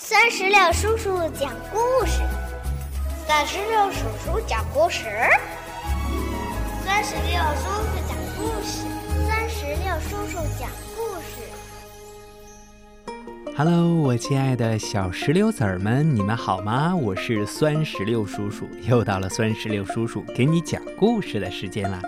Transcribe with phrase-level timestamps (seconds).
[0.00, 2.22] 酸石榴叔叔讲故事，
[3.26, 5.02] 酸石榴叔叔讲故事，
[6.84, 8.86] 酸石榴叔叔讲故事，
[9.26, 11.42] 酸石榴叔叔讲故事。
[13.56, 16.94] Hello，我亲爱的小石榴籽儿们，你们好吗？
[16.94, 22.00] 我是酸石榴叔叔，又到了酸石榴叔叔给你讲故事的时间啦。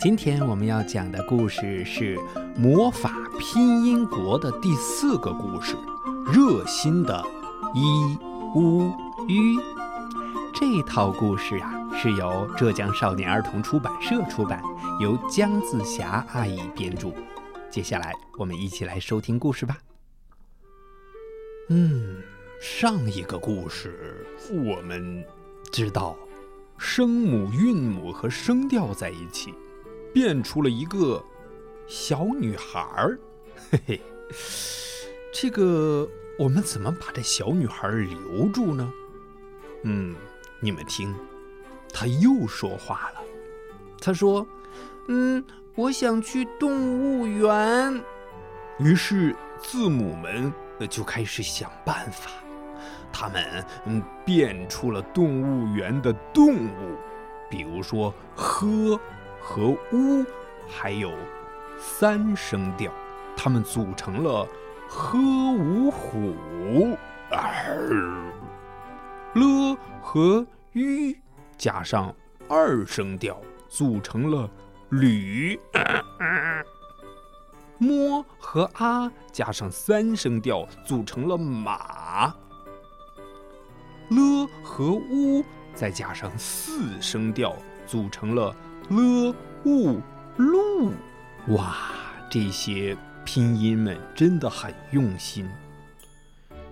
[0.00, 2.16] 今天我们要讲的故事是
[2.56, 5.76] 《魔法拼音国》的第四个故事。
[6.30, 7.24] 热心的
[7.74, 8.18] 伊
[8.54, 8.92] 乌
[9.26, 9.56] 吁，
[10.54, 14.62] 这套故事啊是由浙江少年儿童出版社出版，
[15.00, 17.10] 由姜自霞阿姨编著。
[17.70, 19.78] 接下来我们一起来收听故事吧。
[21.70, 22.22] 嗯，
[22.60, 25.24] 上一个故事我们
[25.72, 26.14] 知道，
[26.76, 29.54] 声母、韵母和声调在一起，
[30.12, 31.24] 变出了一个
[31.86, 33.18] 小女孩儿。
[33.70, 34.00] 嘿嘿。
[35.40, 38.92] 这个我们怎么把这小女孩留住呢？
[39.84, 40.16] 嗯，
[40.58, 41.14] 你们听，
[41.92, 43.22] 她又说话了。
[44.00, 44.44] 她说
[45.06, 45.44] ：“嗯，
[45.76, 48.02] 我想去动物园。”
[48.80, 50.52] 于是字母们
[50.90, 52.32] 就开始想办法，
[53.12, 56.96] 他们嗯变出了动物园的动物，
[57.48, 58.98] 比如说“呵”
[59.38, 60.24] 和“呜”，
[60.66, 61.12] 还有
[61.78, 62.92] 三声调，
[63.36, 64.44] 他们组成了。
[64.88, 66.34] 呵五虎，
[69.34, 71.20] 了和吁
[71.58, 72.14] 加上
[72.48, 73.38] 二声调
[73.68, 74.48] 组成了
[74.88, 75.60] 驴，
[77.76, 82.34] 摸和啊加上三声调组成了马，
[84.08, 85.44] 了和呜
[85.74, 87.54] 再加上四声调
[87.86, 88.56] 组成了
[88.88, 90.00] 了呜
[90.38, 90.92] 鹿。
[91.48, 91.76] 哇，
[92.30, 92.96] 这些。
[93.30, 95.46] 拼音们真的很用心。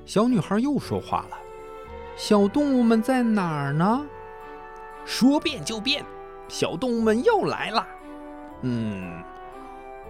[0.07, 1.37] 小女孩又说话了
[2.17, 4.03] ：“小动物们在哪儿呢？”
[5.05, 6.03] 说变就变，
[6.49, 7.87] 小动物们又来了。
[8.63, 9.23] 嗯，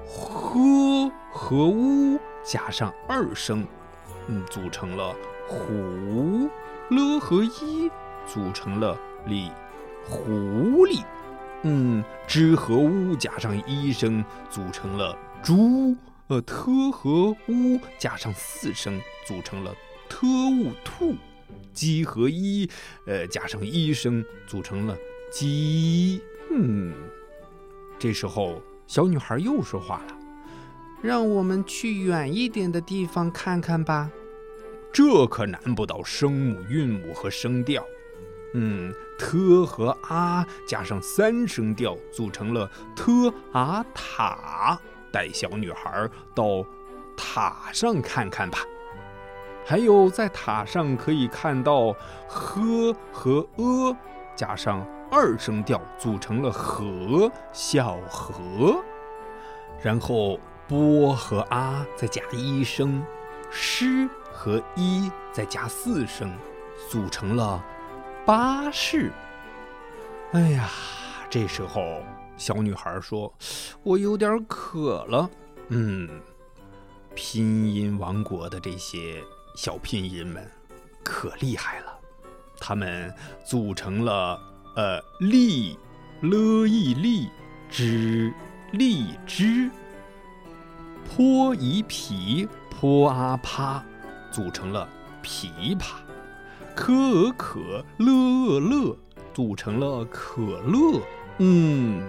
[0.06, 3.66] 呵和乌加上二声，
[4.28, 5.12] 嗯，组成了
[5.49, 6.49] 狐；
[6.91, 7.91] 了和一
[8.25, 9.50] 组成了里
[10.09, 11.03] 狐狸。
[11.62, 15.97] 嗯，之和乌加上一声，组成了猪。
[16.28, 19.72] 呃，特和乌加上四声，组成了
[20.09, 21.14] 特务兔；
[21.72, 22.69] 鸡和一，
[23.06, 24.97] 呃，加上一声，组成了
[25.31, 26.20] 鸡。
[26.50, 26.92] 嗯，
[27.97, 30.19] 这时候小女孩又说话了
[31.00, 34.10] ：“让我们去远一点的地方看看吧。”
[34.93, 37.87] 这可难不倒声母、韵母和声调。
[38.54, 44.81] 嗯，特和啊加上三声调，组成了特啊塔。
[45.12, 46.65] 带小女孩到
[47.17, 48.59] 塔上看看吧。
[49.65, 51.93] 还有，在塔上可以看到
[52.31, 53.97] “呵”和“呃”
[54.37, 58.81] 加上二声调组成了“河”，小河。
[59.83, 63.05] 然后“波”和“啊”再加一声
[63.50, 66.33] ，“诗”和“一”再加四声，
[66.88, 67.61] 组成了
[68.25, 69.11] “巴士”。
[70.31, 70.69] 哎呀，
[71.28, 72.03] 这时候。
[72.36, 73.32] 小女孩说
[73.82, 75.30] ：“我有点渴了。”
[75.69, 76.08] 嗯，
[77.14, 79.22] 拼音王国的这些
[79.56, 80.48] 小拼音们
[81.02, 81.98] 可厉害了，
[82.60, 83.12] 他们
[83.44, 84.41] 组成了
[84.76, 85.78] 呃荔
[86.20, 87.28] 了一荔
[87.69, 88.32] 枝
[88.72, 89.70] 荔枝，
[91.08, 93.84] 坡一皮坡啊啪，
[94.30, 94.88] 组成了
[95.22, 95.94] 琵琶，
[96.75, 98.96] 可可乐乐，
[99.34, 101.00] 组成了可乐。
[101.38, 102.06] 嗯。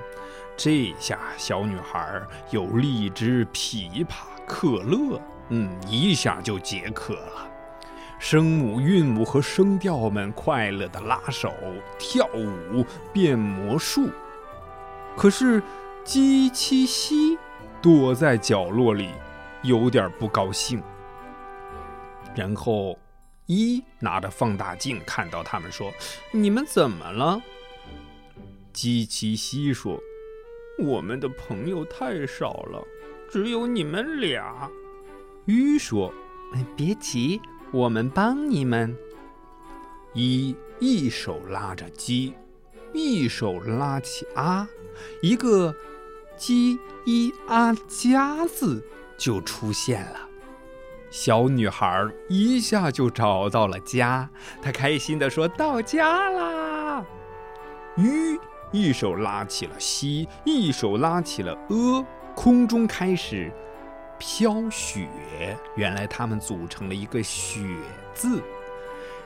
[0.57, 2.19] 这下小女孩
[2.49, 7.47] 有荔枝、琵琶、可乐，嗯，一下就解渴了。
[8.19, 11.53] 声母、韵母和声调们快乐的拉手、
[11.99, 14.09] 跳舞、变魔术。
[15.15, 15.61] 可是，
[16.03, 17.37] 鸡七西
[17.79, 19.11] 躲在角落里，
[19.61, 20.81] 有点不高兴。
[22.35, 22.97] 然后，
[23.45, 25.93] 一拿着放大镜看到他们，说
[26.33, 27.39] ：“你们怎么了？”
[28.73, 29.99] 鸡七西说。
[30.77, 32.87] 我们的朋友太少了，
[33.29, 34.69] 只有你们俩。
[35.45, 36.13] 鱼说
[36.77, 37.41] ：“别急，
[37.71, 38.95] 我们帮你们。”
[40.13, 42.33] 一一手拉着鸡，
[42.93, 44.67] 一手拉起啊，
[45.21, 45.75] 一个
[46.37, 48.85] “鸡一啊家”字
[49.17, 50.29] 就出现了。
[51.09, 54.29] 小女孩一下就找到了家，
[54.61, 57.05] 她开心地说：“到家啦！”
[57.97, 58.39] 鱼。
[58.71, 62.05] 一手拉起了西，一手拉起了阿，
[62.35, 63.51] 空中开始
[64.17, 65.07] 飘雪。
[65.75, 67.61] 原来他们组成了一个“雪”
[68.13, 68.41] 字。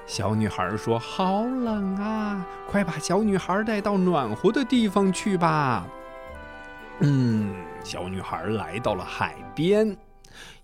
[0.06, 5.88] 小女孩说：“好冷啊，快把小女孩带到暖和的地方去吧。”
[7.00, 9.98] 嗯，小女孩来到了海边，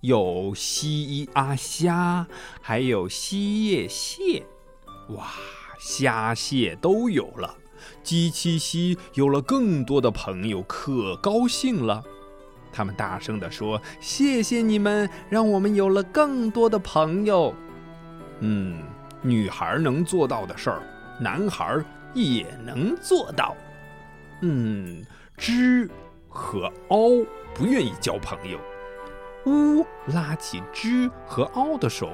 [0.02, 2.28] 有蜥阿虾，
[2.62, 4.46] 还有蜥叶蟹，
[5.10, 5.26] 哇，
[5.80, 7.56] 虾蟹都有了。
[8.04, 12.04] 鸡七夕有了更多的朋友，可高兴了。
[12.72, 17.54] 他们大声地说：“谢谢你们，让我们有了更多的朋友。”
[18.42, 18.78] 嗯，
[19.22, 20.82] 女孩能做到的事儿，
[21.20, 23.56] 男孩也能做到。
[24.42, 25.04] 嗯，
[25.36, 25.90] 知
[26.30, 27.10] 和凹
[27.56, 28.60] 不愿意交朋友。
[29.48, 32.10] 乌拉起知和凹的手，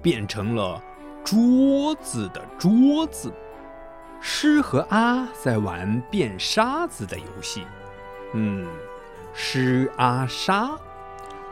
[0.00, 0.80] 变成了
[1.24, 3.32] 桌子的桌子。
[4.20, 7.66] 狮和阿在玩变沙子的游戏，
[8.32, 8.66] 嗯，
[9.32, 10.76] 狮阿沙，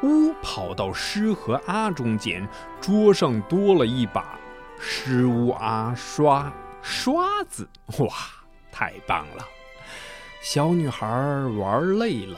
[0.02, 2.48] 乌跑到狮和阿中间，
[2.80, 4.38] 桌上多了一把
[4.78, 7.68] 诗乌阿刷刷子，
[7.98, 8.08] 哇，
[8.70, 9.46] 太棒了！
[10.40, 11.06] 小女孩
[11.58, 12.36] 玩累了，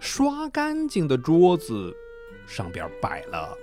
[0.00, 1.94] 刷干净的桌子
[2.46, 3.56] 上边摆了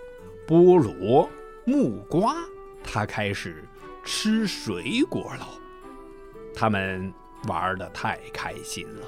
[0.48, 1.30] 菠萝、
[1.66, 2.36] 木瓜，
[2.84, 3.64] 她开始
[4.06, 5.48] 吃水果了。
[6.54, 7.14] 他们
[7.48, 9.08] 玩的太开心了。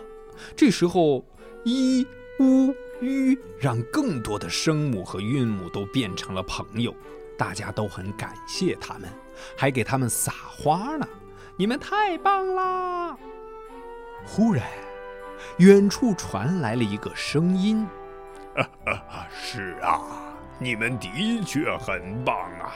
[0.56, 1.24] 这时候，
[1.64, 2.06] 一、
[2.40, 6.94] 乌、吁让更多的声母和韵母都变成了朋友，
[7.38, 9.10] 大家都很感谢他们，
[9.56, 11.08] 还给他们撒花呢。
[11.56, 13.18] 你们太棒啦！
[14.26, 14.66] 忽然，
[15.58, 17.88] 远处传来了一个声音
[19.30, 20.02] ：“是啊，
[20.58, 22.74] 你们的确很棒啊。”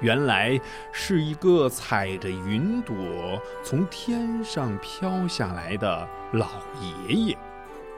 [0.00, 0.60] 原来
[0.92, 6.48] 是一个踩着云朵从天上飘下来的老
[7.08, 7.38] 爷爷，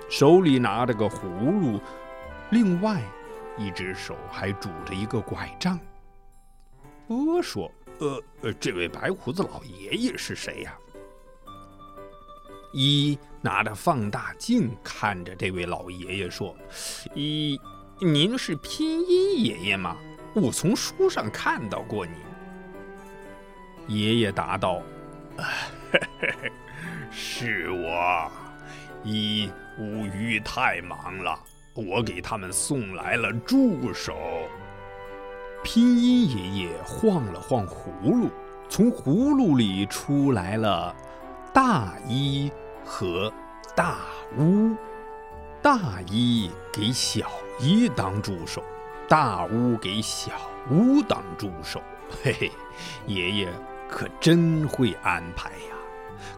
[0.09, 1.27] 手里拿着个葫
[1.61, 1.81] 芦，
[2.51, 3.03] 另外
[3.57, 5.79] 一只手还拄着一个拐杖。
[7.09, 10.79] 我说：“呃呃，这位白胡子老爷爷是谁呀？”
[12.73, 16.55] 一拿着放大镜看着这位老爷爷说
[17.15, 17.59] ：“一，
[18.01, 19.97] 您是拼音爷爷吗？”
[20.41, 22.13] 我从书上看到过你，
[23.89, 24.81] 爷爷答道
[27.11, 28.31] ：“是我，
[29.03, 31.39] 一乌鱼太忙了，
[31.75, 34.17] 我给他们送来了助手。”
[35.65, 38.31] 拼音爷爷晃了晃葫芦，
[38.69, 40.95] 从葫芦里出来了
[41.53, 42.51] 大一
[42.85, 43.33] 和
[43.75, 43.99] 大
[44.39, 44.77] 乌。
[45.61, 48.63] 大一给小一当助手。
[49.09, 50.33] 大乌给小
[50.71, 51.83] 乌当助手，
[52.23, 52.53] 嘿嘿，
[53.07, 53.53] 爷爷
[53.89, 55.77] 可真会安排呀！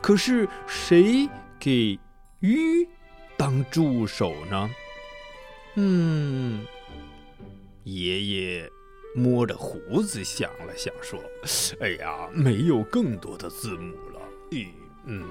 [0.01, 1.29] 可是谁
[1.59, 1.99] 给
[2.39, 2.89] 鱼
[3.37, 4.71] 当助手呢？
[5.75, 6.65] 嗯，
[7.85, 8.71] 爷爷
[9.17, 11.19] 摸着胡子想了想，说
[11.81, 14.21] ：“哎呀，没有更多的字母了。
[14.51, 14.69] 咦，
[15.07, 15.25] 嗯，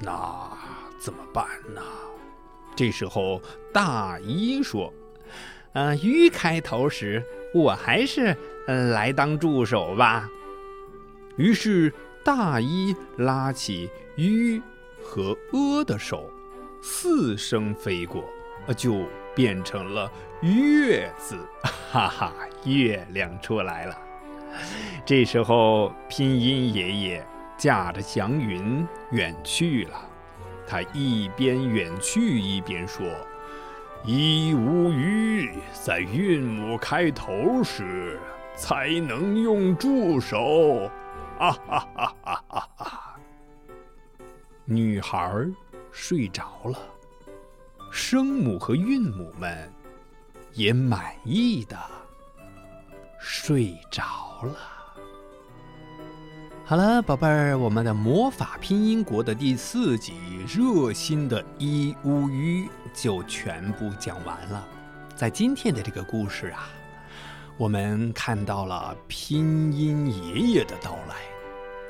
[0.00, 0.50] 那
[0.98, 1.80] 怎么办呢？”
[2.76, 3.40] 这时候，
[3.72, 4.92] 大一说。
[5.72, 7.24] 嗯，鱼开头时，
[7.54, 8.36] 我还是
[8.66, 10.28] 嗯来当助手吧。
[11.36, 11.92] 于是
[12.24, 14.60] 大一拉起鱼
[15.00, 16.28] 和鹅的手，
[16.82, 18.24] 四声飞过，
[18.76, 20.10] 就变成了
[20.42, 21.38] 月字，
[21.92, 22.34] 哈哈，
[22.64, 23.96] 月亮出来了。
[25.06, 30.04] 这时候拼音爷爷驾着祥云远去了，
[30.66, 33.06] 他一边远去一边说。
[34.02, 38.20] 一无鱼在韵母开头时
[38.54, 40.90] 才能用助手，
[41.38, 43.16] 啊哈哈哈哈哈！
[44.66, 45.46] 女孩
[45.90, 46.78] 睡着了，
[47.90, 49.72] 声母和韵母们
[50.52, 51.78] 也满意的
[53.18, 54.02] 睡着
[54.42, 54.54] 了。
[56.66, 60.12] 好了，宝贝儿，我们的魔法拼音国的第四集
[60.58, 64.68] 《热心的伊乌鱼》就全部讲完了。
[65.20, 66.70] 在今天的这个故事啊，
[67.58, 71.16] 我们看到了拼音爷爷的到来。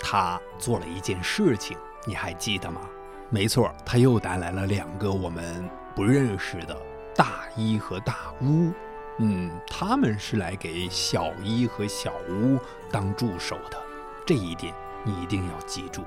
[0.01, 2.81] 他做了一件事情，你还记得吗？
[3.29, 6.77] 没错，他又带来了两个我们不认识的
[7.15, 8.73] 大一和大乌。
[9.19, 12.59] 嗯，他们是来给小一和小乌
[12.91, 13.81] 当助手的。
[14.27, 16.03] 这一点你一定要记住，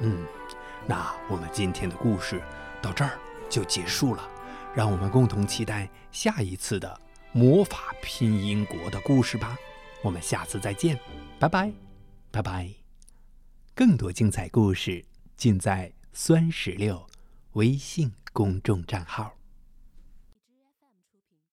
[0.00, 0.22] 嗯，
[0.84, 2.42] 那我们今天的故事
[2.82, 3.12] 到这儿
[3.48, 4.28] 就结束了，
[4.74, 7.00] 让我们共同期待下一次的
[7.32, 9.56] 魔法拼音国的故事吧。
[10.02, 10.98] 我们下次再见，
[11.38, 11.72] 拜拜，
[12.30, 12.70] 拜拜。
[13.74, 15.04] 更多精彩故事
[15.36, 17.06] 尽在酸石榴
[17.52, 19.37] 微信公众账号。